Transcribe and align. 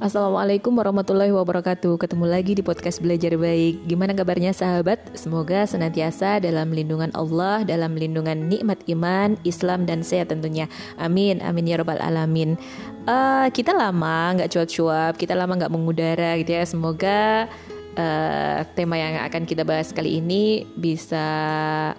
Assalamualaikum 0.00 0.80
warahmatullahi 0.80 1.28
wabarakatuh. 1.28 2.00
Ketemu 2.00 2.24
lagi 2.24 2.56
di 2.56 2.64
podcast 2.64 3.04
Belajar 3.04 3.36
Baik. 3.36 3.84
Gimana 3.84 4.16
kabarnya 4.16 4.56
sahabat? 4.56 4.96
Semoga 5.12 5.68
senantiasa 5.68 6.40
dalam 6.40 6.72
lindungan 6.72 7.12
Allah 7.12 7.68
Dalam 7.68 8.00
lindungan 8.00 8.48
nikmat 8.48 8.80
iman, 8.88 9.36
Islam, 9.44 9.84
dan 9.84 10.00
sehat 10.00 10.32
tentunya. 10.32 10.72
Amin, 10.96 11.44
amin 11.44 11.68
ya 11.68 11.76
robbal 11.76 12.00
alamin. 12.00 12.56
Uh, 13.04 13.52
Kita 13.52 13.76
lama 13.76 14.40
nggak 14.40 14.48
cuap-cuap 14.48 15.20
Kita 15.20 15.36
lama 15.36 15.60
nggak 15.60 15.68
mengudara 15.68 16.32
gitu 16.40 16.56
ya. 16.56 16.64
Semoga 16.64 17.44
uh, 17.96 18.62
tema 18.76 18.98
yang 18.98 19.18
akan 19.24 19.42
kita 19.46 19.66
bahas 19.66 19.90
kali 19.90 20.20
ini 20.22 20.66
bisa 20.78 21.24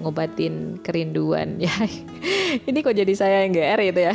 ngobatin 0.00 0.80
kerinduan 0.80 1.58
ya. 1.64 1.74
ini 2.64 2.78
kok 2.80 2.96
jadi 2.96 3.12
saya 3.16 3.36
yang 3.44 3.52
GR 3.52 3.80
gitu 3.92 4.00
ya. 4.12 4.14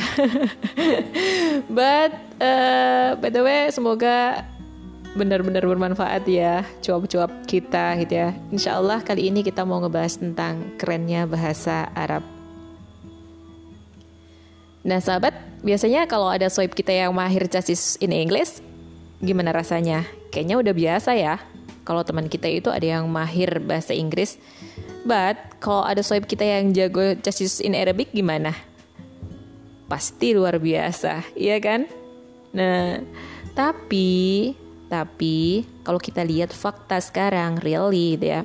But 1.78 2.12
uh, 2.40 3.20
by 3.20 3.30
the 3.30 3.42
way 3.44 3.70
semoga 3.70 4.46
benar-benar 5.18 5.66
bermanfaat 5.66 6.24
ya 6.30 6.64
cuap-cuap 6.82 7.30
kita 7.50 7.98
gitu 8.06 8.14
ya. 8.14 8.30
Insya 8.54 8.78
Allah 8.80 9.02
kali 9.02 9.30
ini 9.30 9.42
kita 9.42 9.66
mau 9.66 9.82
ngebahas 9.82 10.22
tentang 10.22 10.78
kerennya 10.80 11.26
bahasa 11.26 11.90
Arab. 11.98 12.24
Nah 14.80 15.04
sahabat, 15.04 15.36
biasanya 15.60 16.08
kalau 16.08 16.32
ada 16.32 16.48
swipe 16.48 16.72
kita 16.72 16.96
yang 16.96 17.12
mahir 17.12 17.44
chassis 17.52 18.00
in 18.00 18.16
English, 18.16 18.64
gimana 19.20 19.52
rasanya? 19.52 20.08
Kayaknya 20.32 20.56
udah 20.56 20.74
biasa 20.74 21.12
ya 21.20 21.36
kalau 21.90 22.06
teman 22.06 22.30
kita 22.30 22.46
itu 22.46 22.70
ada 22.70 22.86
yang 22.86 23.10
mahir 23.10 23.58
bahasa 23.66 23.98
Inggris. 23.98 24.38
But 25.02 25.58
kalau 25.58 25.82
ada 25.82 26.06
sohib 26.06 26.30
kita 26.30 26.46
yang 26.46 26.70
jago 26.70 27.18
chassis 27.26 27.58
in 27.58 27.74
Arabic 27.74 28.14
gimana? 28.14 28.54
Pasti 29.90 30.38
luar 30.38 30.62
biasa, 30.62 31.26
iya 31.34 31.58
kan? 31.58 31.90
Nah, 32.54 33.02
tapi 33.58 34.54
tapi 34.86 35.66
kalau 35.82 35.98
kita 35.98 36.22
lihat 36.22 36.54
fakta 36.54 37.02
sekarang 37.02 37.58
really 37.66 38.14
gitu 38.22 38.38
ya. 38.38 38.42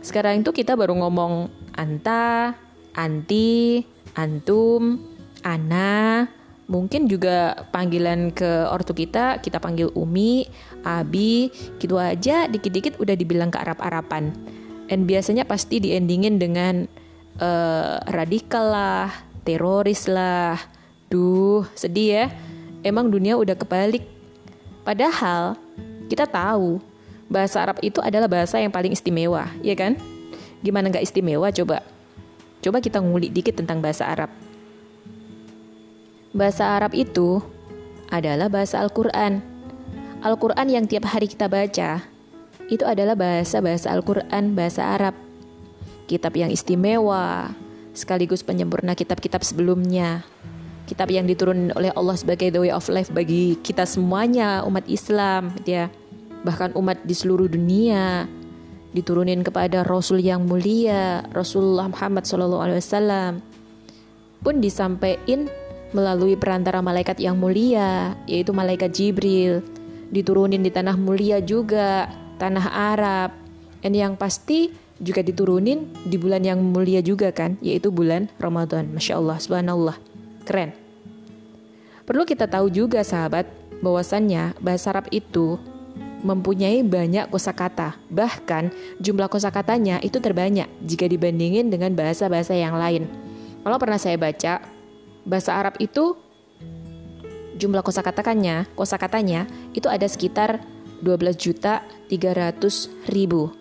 Sekarang 0.00 0.40
itu 0.40 0.56
kita 0.56 0.72
baru 0.72 0.96
ngomong 0.96 1.52
anta, 1.76 2.56
anti, 2.96 3.84
antum, 4.16 5.04
ana, 5.44 6.32
mungkin 6.66 7.06
juga 7.06 7.66
panggilan 7.70 8.34
ke 8.34 8.66
ortu 8.70 8.90
kita 8.90 9.38
kita 9.38 9.62
panggil 9.62 9.90
Umi, 9.94 10.46
Abi, 10.82 11.50
gitu 11.78 11.98
aja 11.98 12.50
dikit-dikit 12.50 12.98
udah 12.98 13.14
dibilang 13.14 13.50
ke 13.50 13.58
Arab-Arapan. 13.58 14.34
Dan 14.86 15.02
biasanya 15.06 15.42
pasti 15.42 15.82
diendingin 15.82 16.38
dengan 16.38 16.86
uh, 17.42 17.98
radikal 18.06 18.70
lah, 18.70 19.10
teroris 19.42 20.06
lah. 20.06 20.58
Duh, 21.10 21.66
sedih 21.74 22.08
ya. 22.22 22.26
Emang 22.86 23.10
dunia 23.10 23.34
udah 23.34 23.58
kebalik. 23.58 24.06
Padahal 24.86 25.58
kita 26.06 26.22
tahu 26.30 26.78
bahasa 27.26 27.66
Arab 27.66 27.82
itu 27.82 27.98
adalah 27.98 28.30
bahasa 28.30 28.62
yang 28.62 28.70
paling 28.70 28.94
istimewa, 28.94 29.50
ya 29.58 29.74
kan? 29.74 29.98
Gimana 30.62 30.86
nggak 30.90 31.02
istimewa 31.02 31.50
coba? 31.50 31.82
Coba 32.62 32.78
kita 32.78 33.02
ngulik 33.02 33.34
dikit 33.34 33.58
tentang 33.58 33.82
bahasa 33.82 34.06
Arab. 34.06 34.30
Bahasa 36.36 36.76
Arab 36.76 36.92
itu 36.92 37.40
adalah 38.12 38.52
bahasa 38.52 38.76
Al-Quran. 38.84 39.40
Al-Quran 40.20 40.68
yang 40.68 40.84
tiap 40.84 41.08
hari 41.08 41.32
kita 41.32 41.48
baca 41.48 42.04
itu 42.68 42.84
adalah 42.84 43.16
bahasa-bahasa 43.16 43.88
Al-Quran, 43.88 44.52
bahasa 44.52 44.84
Arab. 44.84 45.16
Kitab 46.04 46.36
yang 46.36 46.52
istimewa, 46.52 47.56
sekaligus 47.96 48.44
penyempurna 48.44 48.92
kitab-kitab 48.92 49.40
sebelumnya. 49.48 50.28
Kitab 50.84 51.08
yang 51.08 51.24
diturunkan 51.24 51.72
oleh 51.72 51.88
Allah 51.96 52.20
sebagai 52.20 52.52
the 52.52 52.60
way 52.60 52.70
of 52.70 52.84
life 52.92 53.08
bagi 53.16 53.56
kita 53.64 53.88
semuanya, 53.88 54.60
umat 54.68 54.84
Islam, 54.92 55.56
gitu 55.64 55.72
ya. 55.72 55.88
Bahkan 56.44 56.76
umat 56.76 57.00
di 57.00 57.16
seluruh 57.16 57.48
dunia 57.48 58.28
diturunin 58.92 59.40
kepada 59.40 59.88
Rasul 59.88 60.20
yang 60.20 60.44
mulia, 60.44 61.24
Rasulullah 61.32 61.88
Muhammad 61.88 62.28
SAW 62.28 63.40
pun 64.44 64.60
disampaikan 64.60 65.48
melalui 65.94 66.34
perantara 66.34 66.82
malaikat 66.82 67.22
yang 67.22 67.38
mulia, 67.38 68.18
yaitu 68.26 68.50
malaikat 68.50 68.90
Jibril, 68.90 69.62
diturunin 70.10 70.62
di 70.62 70.70
tanah 70.70 70.98
mulia 70.98 71.38
juga, 71.42 72.10
tanah 72.38 72.66
Arab, 72.94 73.30
dan 73.82 73.92
yang 73.94 74.12
pasti 74.18 74.74
juga 74.96 75.20
diturunin 75.20 75.86
di 76.08 76.16
bulan 76.16 76.42
yang 76.42 76.58
mulia 76.58 77.04
juga 77.04 77.30
kan, 77.30 77.60
yaitu 77.60 77.92
bulan 77.92 78.32
Ramadan. 78.40 78.90
Masya 78.90 79.20
Allah, 79.20 79.36
subhanallah, 79.38 79.96
keren. 80.48 80.72
Perlu 82.06 82.22
kita 82.22 82.46
tahu 82.46 82.70
juga 82.70 83.02
sahabat, 83.02 83.46
bahwasannya 83.82 84.56
bahasa 84.62 84.88
Arab 84.94 85.06
itu 85.12 85.60
mempunyai 86.24 86.80
banyak 86.80 87.28
kosakata. 87.28 87.94
Bahkan 88.08 88.72
jumlah 88.98 89.28
kosakatanya 89.28 90.00
itu 90.00 90.18
terbanyak 90.18 90.66
jika 90.82 91.06
dibandingin 91.06 91.68
dengan 91.68 91.92
bahasa-bahasa 91.92 92.56
yang 92.56 92.74
lain. 92.74 93.06
Kalau 93.62 93.76
pernah 93.76 94.00
saya 94.00 94.16
baca, 94.16 94.62
bahasa 95.26 95.58
Arab 95.58 95.76
itu 95.82 96.14
jumlah 97.58 97.82
kosakatanya, 97.82 98.70
kosakatanya 98.78 99.50
itu 99.74 99.90
ada 99.90 100.06
sekitar 100.06 100.62
12 101.02 101.36
juta 101.36 101.82
300 102.08 103.12
ribu. 103.12 103.52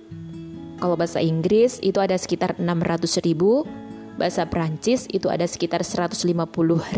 Kalau 0.79 0.95
bahasa 0.95 1.19
Inggris 1.23 1.81
itu 1.81 1.97
ada 1.99 2.15
sekitar 2.15 2.59
600 2.61 3.25
ribu, 3.25 3.65
bahasa 4.19 4.47
Prancis 4.47 5.07
itu 5.11 5.27
ada 5.31 5.47
sekitar 5.47 5.83
150 5.83 6.29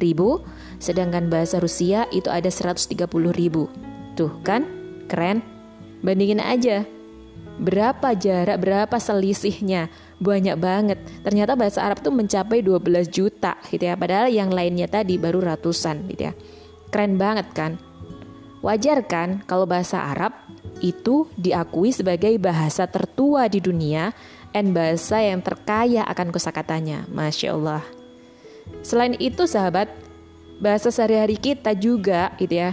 ribu, 0.01 0.41
sedangkan 0.81 1.29
bahasa 1.29 1.61
Rusia 1.61 2.09
itu 2.09 2.29
ada 2.29 2.49
130 2.49 3.07
ribu. 3.33 3.69
Tuh 4.17 4.33
kan, 4.41 4.65
keren. 5.09 5.41
Bandingin 6.01 6.41
aja, 6.41 6.85
berapa 7.57 8.13
jarak, 8.13 8.57
berapa 8.61 8.97
selisihnya 9.01 9.89
banyak 10.21 10.57
banget. 10.57 10.99
Ternyata 11.25 11.57
bahasa 11.57 11.85
Arab 11.85 12.01
tuh 12.01 12.13
mencapai 12.13 12.61
12 12.61 13.09
juta 13.09 13.57
gitu 13.69 13.83
ya. 13.85 13.97
Padahal 13.97 14.29
yang 14.29 14.53
lainnya 14.53 14.85
tadi 14.89 15.17
baru 15.17 15.41
ratusan 15.41 16.05
gitu 16.09 16.31
ya. 16.31 16.33
Keren 16.93 17.17
banget 17.17 17.49
kan? 17.53 17.77
Wajar 18.61 19.05
kan 19.05 19.45
kalau 19.45 19.69
bahasa 19.69 20.01
Arab 20.01 20.33
itu 20.81 21.29
diakui 21.37 21.93
sebagai 21.93 22.33
bahasa 22.41 22.85
tertua 22.89 23.49
di 23.49 23.61
dunia 23.61 24.13
dan 24.53 24.73
bahasa 24.73 25.21
yang 25.21 25.41
terkaya 25.41 26.01
akan 26.09 26.33
kosakatanya. 26.33 27.05
Masya 27.09 27.53
Allah. 27.53 27.83
Selain 28.81 29.13
itu 29.21 29.45
sahabat, 29.45 29.89
bahasa 30.57 30.89
sehari-hari 30.89 31.37
kita 31.37 31.77
juga 31.77 32.33
gitu 32.41 32.57
ya. 32.57 32.71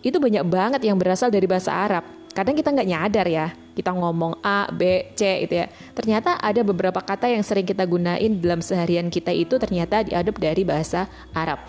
Itu 0.00 0.16
banyak 0.16 0.44
banget 0.48 0.80
yang 0.88 0.96
berasal 0.96 1.28
dari 1.28 1.44
bahasa 1.44 1.74
Arab. 1.74 2.04
Kadang 2.32 2.56
kita 2.56 2.72
nggak 2.72 2.88
nyadar 2.88 3.26
ya 3.28 3.46
kita 3.78 3.94
ngomong 3.94 4.42
A, 4.42 4.66
B, 4.74 5.14
C 5.14 5.46
gitu 5.46 5.62
ya. 5.62 5.70
Ternyata 5.94 6.42
ada 6.42 6.66
beberapa 6.66 6.98
kata 6.98 7.30
yang 7.30 7.46
sering 7.46 7.62
kita 7.62 7.86
gunain 7.86 8.42
dalam 8.42 8.58
seharian 8.58 9.06
kita 9.06 9.30
itu 9.30 9.54
ternyata 9.54 10.02
diadop 10.02 10.34
dari 10.42 10.66
bahasa 10.66 11.06
Arab. 11.30 11.62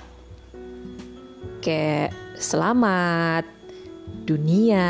Kayak 1.62 2.18
selamat, 2.42 3.46
dunia, 4.26 4.90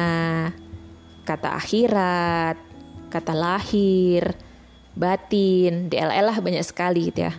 kata 1.28 1.60
akhirat, 1.60 2.56
kata 3.12 3.34
lahir, 3.36 4.32
batin, 4.96 5.92
DLL 5.92 6.24
lah 6.32 6.40
banyak 6.40 6.64
sekali 6.64 7.12
gitu 7.12 7.28
ya. 7.28 7.34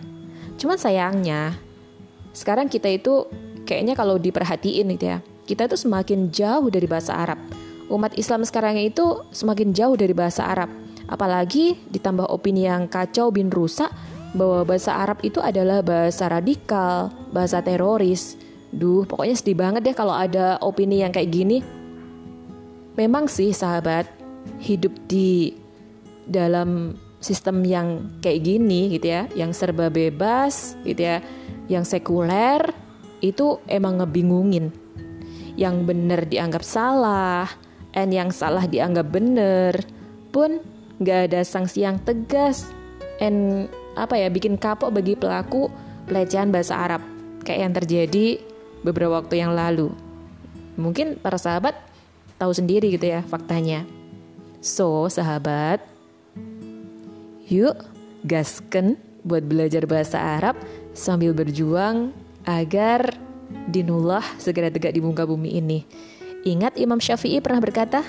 Cuman 0.61 0.77
sayangnya 0.77 1.57
sekarang 2.37 2.69
kita 2.69 2.85
itu 2.85 3.25
kayaknya 3.65 3.97
kalau 3.97 4.21
diperhatiin 4.21 4.93
gitu 4.93 5.05
ya, 5.09 5.25
kita 5.49 5.65
itu 5.65 5.73
semakin 5.73 6.29
jauh 6.29 6.69
dari 6.69 6.85
bahasa 6.85 7.17
Arab 7.17 7.41
umat 7.91 8.15
Islam 8.15 8.47
sekarang 8.47 8.79
itu 8.79 9.27
semakin 9.35 9.75
jauh 9.75 9.99
dari 9.99 10.15
bahasa 10.15 10.47
Arab. 10.47 10.71
Apalagi 11.11 11.75
ditambah 11.91 12.31
opini 12.31 12.63
yang 12.63 12.87
kacau 12.87 13.35
bin 13.35 13.51
rusak 13.51 13.91
bahwa 14.31 14.63
bahasa 14.63 14.95
Arab 14.95 15.19
itu 15.27 15.43
adalah 15.43 15.83
bahasa 15.83 16.31
radikal, 16.31 17.11
bahasa 17.35 17.59
teroris. 17.59 18.39
Duh, 18.71 19.03
pokoknya 19.03 19.35
sedih 19.35 19.59
banget 19.59 19.91
deh 19.91 19.95
kalau 19.95 20.15
ada 20.15 20.55
opini 20.63 21.03
yang 21.03 21.11
kayak 21.11 21.31
gini. 21.35 21.59
Memang 22.95 23.27
sih 23.27 23.51
sahabat, 23.51 24.07
hidup 24.63 24.95
di 25.11 25.51
dalam 26.23 26.95
sistem 27.19 27.61
yang 27.67 28.19
kayak 28.23 28.39
gini 28.47 28.95
gitu 28.95 29.11
ya, 29.11 29.27
yang 29.35 29.51
serba 29.51 29.91
bebas 29.91 30.79
gitu 30.87 31.03
ya, 31.03 31.19
yang 31.67 31.83
sekuler 31.83 32.63
itu 33.19 33.59
emang 33.67 33.99
ngebingungin. 33.99 34.71
Yang 35.59 35.75
benar 35.83 36.21
dianggap 36.31 36.63
salah, 36.63 37.51
and 37.95 38.09
yang 38.11 38.29
salah 38.31 38.67
dianggap 38.67 39.07
benar 39.11 39.75
pun 40.31 40.63
gak 41.03 41.31
ada 41.31 41.41
sanksi 41.43 41.83
yang 41.83 41.99
tegas 42.01 42.69
and 43.19 43.67
apa 43.99 44.15
ya 44.15 44.27
bikin 44.31 44.55
kapok 44.55 44.93
bagi 44.95 45.19
pelaku 45.19 45.67
pelecehan 46.07 46.49
bahasa 46.49 46.79
Arab 46.79 47.03
kayak 47.43 47.59
yang 47.59 47.73
terjadi 47.75 48.27
beberapa 48.81 49.21
waktu 49.21 49.41
yang 49.41 49.53
lalu. 49.53 49.91
Mungkin 50.79 51.19
para 51.19 51.35
sahabat 51.37 51.75
tahu 52.41 52.51
sendiri 52.55 52.89
gitu 52.95 53.11
ya 53.11 53.21
faktanya. 53.27 53.85
So, 54.61 55.09
sahabat, 55.09 55.81
yuk 57.49 57.81
gasken 58.25 58.97
buat 59.25 59.45
belajar 59.45 59.85
bahasa 59.89 60.17
Arab 60.17 60.57
sambil 60.93 61.33
berjuang 61.33 62.13
agar 62.45 63.17
dinullah 63.69 64.23
segera 64.37 64.69
tegak 64.69 64.93
di 64.93 65.01
muka 65.01 65.25
bumi 65.25 65.57
ini. 65.57 65.79
Ingat 66.41 66.73
Imam 66.81 66.97
Syafi'i 66.97 67.37
pernah 67.37 67.61
berkata, 67.61 68.01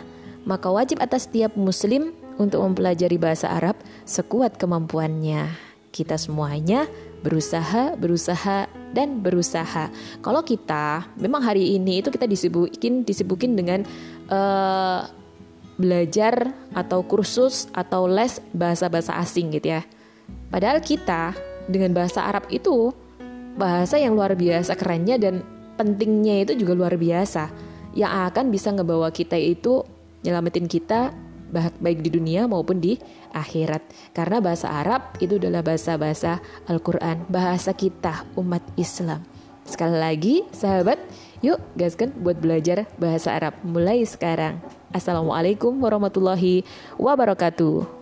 maka 0.48 0.72
wajib 0.72 1.04
atas 1.04 1.28
setiap 1.28 1.52
muslim 1.52 2.16
untuk 2.40 2.64
mempelajari 2.64 3.20
bahasa 3.20 3.52
Arab 3.52 3.76
sekuat 4.08 4.56
kemampuannya. 4.56 5.52
Kita 5.92 6.16
semuanya 6.16 6.88
berusaha, 7.20 7.92
berusaha, 8.00 8.66
dan 8.96 9.20
berusaha. 9.20 9.92
Kalau 10.24 10.40
kita 10.40 11.04
memang 11.20 11.44
hari 11.44 11.76
ini 11.76 12.00
itu 12.00 12.08
kita 12.08 12.24
disibukin 12.24 13.04
disibukin 13.04 13.52
dengan 13.52 13.84
uh, 14.32 15.04
belajar 15.76 16.56
atau 16.72 17.04
kursus 17.04 17.68
atau 17.76 18.08
les 18.08 18.40
bahasa-bahasa 18.56 19.12
asing 19.20 19.52
gitu 19.52 19.76
ya. 19.76 19.84
Padahal 20.48 20.80
kita 20.80 21.36
dengan 21.68 21.92
bahasa 21.92 22.24
Arab 22.24 22.48
itu 22.48 22.96
bahasa 23.60 24.00
yang 24.00 24.16
luar 24.16 24.32
biasa 24.32 24.72
kerennya 24.80 25.20
dan 25.20 25.44
pentingnya 25.76 26.48
itu 26.48 26.56
juga 26.56 26.72
luar 26.72 26.96
biasa 26.96 27.71
yang 27.92 28.28
akan 28.28 28.48
bisa 28.48 28.72
ngebawa 28.72 29.12
kita 29.12 29.36
itu 29.36 29.84
nyelamatin 30.24 30.66
kita 30.68 31.12
baik 31.52 32.00
di 32.00 32.10
dunia 32.10 32.48
maupun 32.48 32.80
di 32.80 32.96
akhirat. 33.36 33.84
Karena 34.16 34.40
bahasa 34.40 34.72
Arab 34.72 35.20
itu 35.20 35.36
adalah 35.36 35.60
bahasa-bahasa 35.60 36.40
Al-Quran, 36.64 37.28
bahasa 37.28 37.76
kita 37.76 38.24
umat 38.40 38.64
Islam. 38.80 39.20
Sekali 39.62 39.94
lagi, 39.94 40.34
sahabat, 40.50 40.98
yuk 41.44 41.60
gaskan 41.78 42.10
buat 42.18 42.40
belajar 42.40 42.88
bahasa 42.98 43.36
Arab 43.36 43.54
mulai 43.62 44.02
sekarang. 44.02 44.58
Assalamualaikum 44.90 45.76
warahmatullahi 45.78 46.66
wabarakatuh. 46.98 48.01